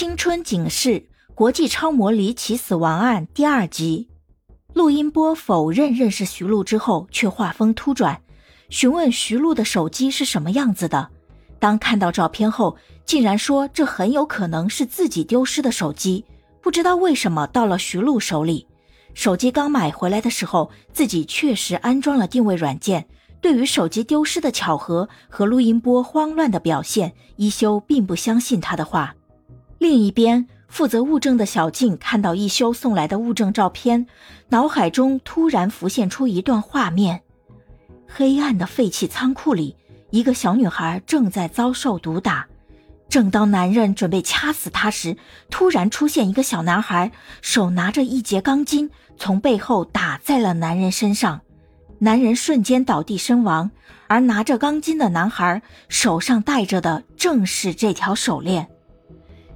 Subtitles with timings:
[0.00, 4.08] 青春警示：国际超模离奇死亡案第二集。
[4.72, 8.22] 陆音波否认认识徐璐之后，却画风突转，
[8.70, 11.10] 询问徐璐的手机是什么样子的。
[11.58, 16.24] 当看到照片后，竟然说这很有可能是自己丢失的手机，
[16.62, 18.66] 不知道为什么到了徐璐手里。
[19.12, 23.06] 手机刚买回来的时候，自己确实安装了定位软件。
[23.42, 29.14] 对于手机丢失的巧合和录音波慌乱的表现，一休并不相信他的话。
[29.80, 34.06] 另一边，负责物证的小静看到一休送来的物证照片，
[34.50, 37.22] 脑海中突然浮现出一段画面：
[38.06, 39.74] 黑暗的废弃仓库里，
[40.10, 42.46] 一个小女孩正在遭受毒打。
[43.08, 45.16] 正当男人准备掐死她时，
[45.48, 47.10] 突然出现一个小男孩，
[47.40, 51.40] 手拿着一截钢筋，从背后打在了男人身上，
[52.00, 53.70] 男人瞬间倒地身亡。
[54.08, 58.68] 而拿着钢筋的男孩手上戴着的正是这条手链。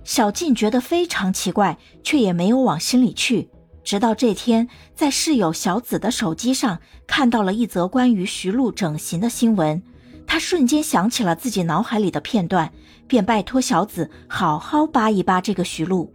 [0.04, 3.48] 小静觉得非常奇怪，却也没有往心里去。
[3.82, 9.82] 直到这天，在室友小紫的手机上看到了一则关于徐璐整形的新闻，
[10.26, 12.70] 她瞬间想起了自己脑海里的片段，
[13.06, 16.12] 便拜托小紫好好扒一扒这个徐璐。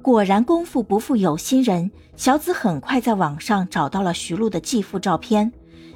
[0.00, 5.50] 果然，功夫不负有心人，小紫很快在网上找到了徐璐的继父照片。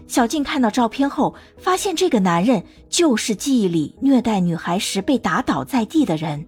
[0.07, 6.47] 小静看到照片后，发现这个男人就是记忆里虐待女孩时被打倒在地的人。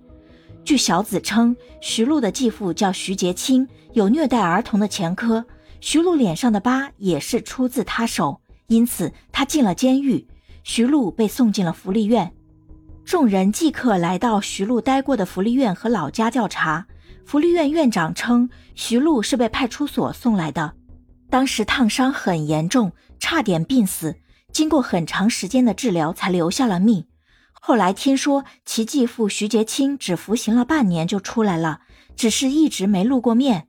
[0.70, 5.44] 据小紫称，徐璐的继父叫徐杰清，有虐待儿童的前科。
[5.80, 10.24] 徐璐脸上的疤也是出自他手，因此他进了监狱。
[10.62, 12.32] 徐璐被送进了福利院。
[13.04, 16.86] 众人即刻来到徐璐待过的福利院和老家调查。
[17.26, 20.74] 福利院院长称，徐璐是被派出所送来的，
[21.28, 24.14] 当时烫伤很严重，差点病死，
[24.52, 27.06] 经过很长时间的治疗才留下了命。
[27.62, 31.82] 后来听说其继父徐杰清只服刑了半年就出来了，
[32.16, 33.68] 只是一直没露过面。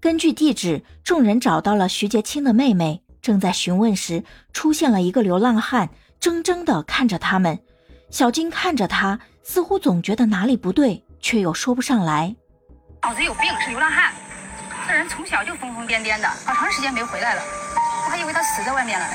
[0.00, 4.22] 根据地址，众人找到了徐杰清的妹妹，正在询问时，
[4.52, 5.88] 出现了一个流浪汉，
[6.20, 7.58] 怔怔地看着他们。
[8.10, 12.36] 小金看着他，似乎总觉得哪里不对，却又说不上来。
[13.02, 14.12] 脑子有病，是流浪汉。
[14.86, 17.42] 这人从小就疯疯癫癫的，好长时间没回来了，
[18.04, 19.06] 我还以为他死在外面了。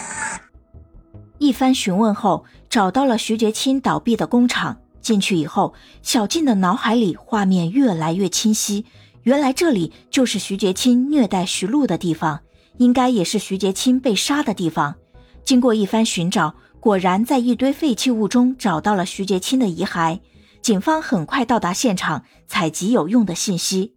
[1.38, 4.76] 一番询问后，找到了徐杰清倒闭的工厂。
[5.00, 8.84] 进去以后，小静的脑海里画面越来越清晰。
[9.24, 12.42] 原来这里就是徐杰清虐待徐璐的地方，
[12.76, 14.94] 应该也是徐杰清被杀的地方。
[15.46, 20.20] 经过一番寻找，果然在一堆废弃物中找到了徐杰清的遗骸。
[20.62, 23.95] 警方很快到达现场，采集有用的信息。